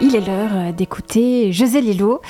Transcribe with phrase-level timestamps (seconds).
[0.00, 2.20] Il est l'heure d'écouter José Lillo.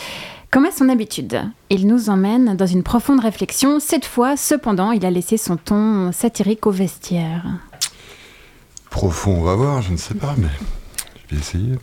[0.50, 3.80] Comme à son habitude, il nous emmène dans une profonde réflexion.
[3.80, 7.44] Cette fois, cependant, il a laissé son ton satirique au vestiaire.
[8.90, 10.48] Profond, on va voir, je ne sais pas, mais
[11.28, 11.78] je vais essayer.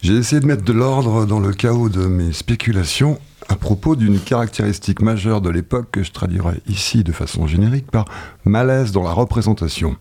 [0.00, 4.18] J'ai essayé de mettre de l'ordre dans le chaos de mes spéculations à propos d'une
[4.18, 8.06] caractéristique majeure de l'époque que je traduirai ici de façon générique par
[8.44, 9.96] malaise dans la représentation.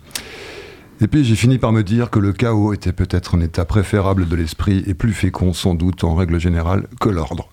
[0.99, 4.27] Et puis j'ai fini par me dire que le chaos était peut-être un état préférable
[4.27, 7.49] de l'esprit et plus fécond sans doute en règle générale que l'ordre,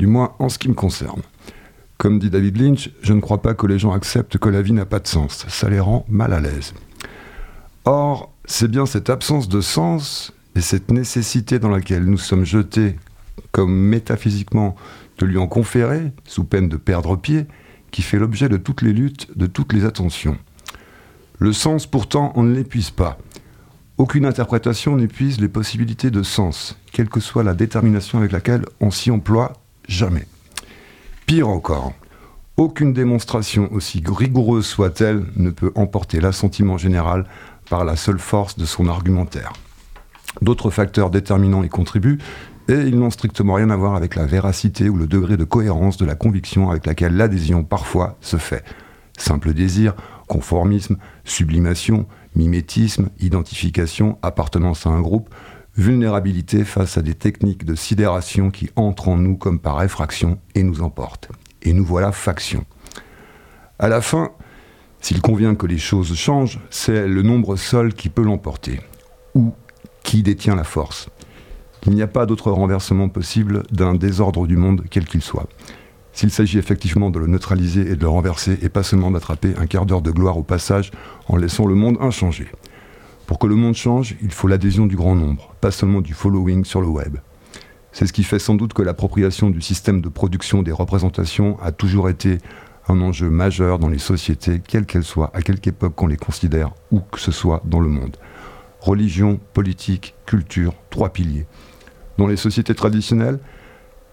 [0.00, 1.22] du moins en ce qui me concerne.
[1.96, 4.72] Comme dit David Lynch, je ne crois pas que les gens acceptent que la vie
[4.72, 6.74] n'a pas de sens, ça les rend mal à l'aise.
[7.84, 12.96] Or, c'est bien cette absence de sens et cette nécessité dans laquelle nous sommes jetés,
[13.52, 14.74] comme métaphysiquement
[15.18, 17.46] de lui en conférer, sous peine de perdre pied,
[17.92, 20.36] qui fait l'objet de toutes les luttes, de toutes les attentions.
[21.38, 23.18] Le sens, pourtant, on ne l'épuise pas.
[23.96, 28.90] Aucune interprétation n'épuise les possibilités de sens, quelle que soit la détermination avec laquelle on
[28.90, 29.52] s'y emploie,
[29.88, 30.26] jamais.
[31.26, 31.92] Pire encore,
[32.56, 37.24] aucune démonstration, aussi rigoureuse soit-elle, ne peut emporter l'assentiment général
[37.70, 39.52] par la seule force de son argumentaire.
[40.42, 42.18] D'autres facteurs déterminants y contribuent,
[42.68, 45.96] et ils n'ont strictement rien à voir avec la véracité ou le degré de cohérence
[45.96, 48.64] de la conviction avec laquelle l'adhésion parfois se fait.
[49.16, 49.94] Simple désir,
[50.28, 55.34] conformisme, sublimation, mimétisme, identification, appartenance à un groupe,
[55.76, 60.62] vulnérabilité face à des techniques de sidération qui entrent en nous comme par effraction et
[60.62, 61.30] nous emportent.
[61.62, 62.64] Et nous voilà faction.
[63.78, 64.32] À la fin,
[65.00, 68.80] s'il convient que les choses changent, c'est le nombre seul qui peut l'emporter,
[69.34, 69.52] ou
[70.02, 71.08] qui détient la force.
[71.86, 75.48] Il n'y a pas d'autre renversement possible d'un désordre du monde, quel qu'il soit.
[76.18, 79.66] S'il s'agit effectivement de le neutraliser et de le renverser, et pas seulement d'attraper un
[79.66, 80.90] quart d'heure de gloire au passage
[81.28, 82.48] en laissant le monde inchangé.
[83.28, 86.64] Pour que le monde change, il faut l'adhésion du grand nombre, pas seulement du following
[86.64, 87.18] sur le web.
[87.92, 91.70] C'est ce qui fait sans doute que l'appropriation du système de production des représentations a
[91.70, 92.38] toujours été
[92.88, 96.72] un enjeu majeur dans les sociétés, quelles qu'elles soient, à quelque époque qu'on les considère,
[96.90, 98.16] où que ce soit dans le monde.
[98.80, 101.46] Religion, politique, culture, trois piliers.
[102.16, 103.38] Dans les sociétés traditionnelles,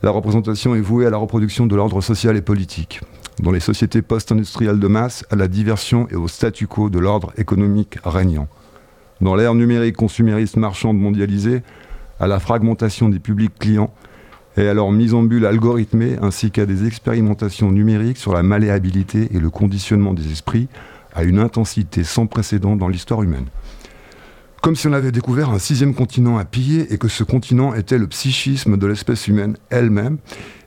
[0.06, 3.02] la représentation est vouée à la reproduction de l'ordre social et politique.
[3.42, 7.34] Dans les sociétés post-industrielles de masse, à la diversion et au statu quo de l'ordre
[7.38, 8.48] économique régnant.
[9.20, 11.64] Dans l'ère numérique consumériste marchande mondialisée,
[12.20, 13.92] à la fragmentation des publics clients
[14.58, 19.30] et à leur mise en bulle algorithmée, ainsi qu'à des expérimentations numériques sur la malléabilité
[19.34, 20.68] et le conditionnement des esprits
[21.16, 23.48] à une intensité sans précédent dans l'histoire humaine.
[24.66, 28.00] Comme si on avait découvert un sixième continent à piller et que ce continent était
[28.00, 30.18] le psychisme de l'espèce humaine elle-même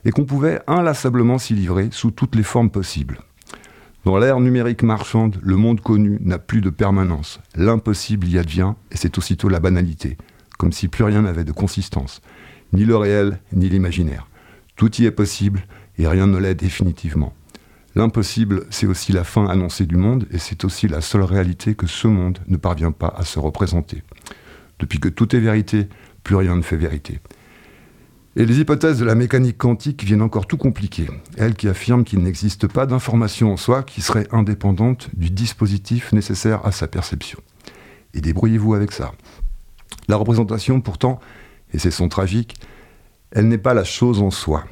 [0.05, 3.19] et qu'on pouvait inlassablement s'y livrer sous toutes les formes possibles.
[4.05, 7.41] Dans l'ère numérique marchande, le monde connu n'a plus de permanence.
[7.55, 10.17] L'impossible y advient et c'est aussitôt la banalité,
[10.57, 12.21] comme si plus rien n'avait de consistance,
[12.71, 14.29] ni le réel ni l'imaginaire.
[14.77, 15.65] Tout y est possible
[15.97, 17.33] et rien ne l'est définitivement.
[17.95, 21.87] L'impossible, c'est aussi la fin annoncée du monde, et c'est aussi la seule réalité que
[21.87, 24.03] ce monde ne parvient pas à se représenter.
[24.77, 25.89] Depuis que tout est vérité,
[26.23, 27.19] plus rien ne fait vérité.
[28.35, 31.07] Et les hypothèses de la mécanique quantique viennent encore tout compliquer.
[31.35, 36.65] Elle qui affirme qu'il n'existe pas d'information en soi qui serait indépendante du dispositif nécessaire
[36.65, 37.39] à sa perception.
[38.13, 39.13] Et débrouillez-vous avec ça.
[40.07, 41.19] La représentation, pourtant,
[41.73, 42.55] et c'est son tragique,
[43.31, 44.63] elle n'est pas la chose en soi.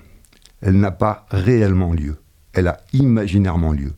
[0.62, 2.18] Elle n'a pas réellement lieu
[2.58, 3.94] elle a imaginairement lieu.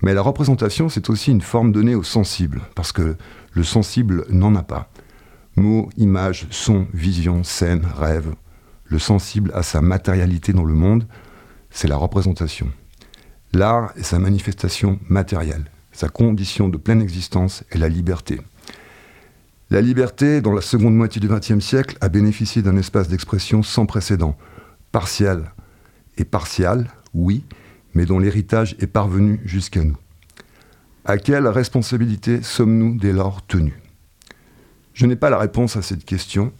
[0.00, 3.16] Mais la représentation, c'est aussi une forme donnée au sensible, parce que
[3.52, 4.90] le sensible n'en a pas.
[5.56, 8.32] Mots, images, sons, visions, scènes, rêves.
[8.84, 11.06] Le sensible a sa matérialité dans le monde,
[11.70, 12.70] c'est la représentation.
[13.52, 18.40] L'art est sa manifestation matérielle, sa condition de pleine existence est la liberté.
[19.70, 23.86] La liberté, dans la seconde moitié du XXe siècle, a bénéficié d'un espace d'expression sans
[23.86, 24.36] précédent,
[24.92, 25.50] partiel
[26.18, 27.44] et partial, oui,
[27.94, 29.96] mais dont l'héritage est parvenu jusqu'à nous.
[31.04, 33.74] À quelle responsabilité sommes-nous dès lors tenus?
[34.94, 36.52] Je n'ai pas la réponse à cette question.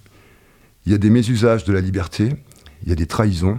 [0.86, 2.30] Il y a des mésusages de la liberté,
[2.82, 3.58] il y a des trahisons,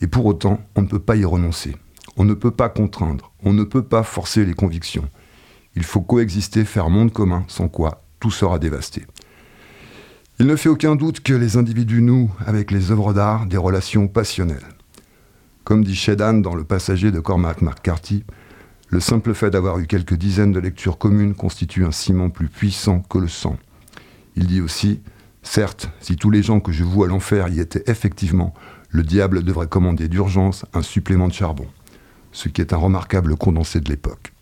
[0.00, 1.76] et pour autant, on ne peut pas y renoncer.
[2.16, 5.08] On ne peut pas contraindre, on ne peut pas forcer les convictions.
[5.76, 9.06] Il faut coexister, faire monde commun, sans quoi tout sera dévasté.
[10.38, 14.08] Il ne fait aucun doute que les individus nouent avec les œuvres d'art des relations
[14.08, 14.66] passionnelles.
[15.70, 18.24] Comme dit Shedan dans Le Passager de Cormac McCarthy,
[18.88, 23.02] le simple fait d'avoir eu quelques dizaines de lectures communes constitue un ciment plus puissant
[23.08, 23.56] que le sang.
[24.34, 25.00] Il dit aussi
[25.44, 28.52] Certes, si tous les gens que je vois à l'enfer y étaient effectivement,
[28.88, 31.68] le diable devrait commander d'urgence un supplément de charbon,
[32.32, 34.32] ce qui est un remarquable condensé de l'époque.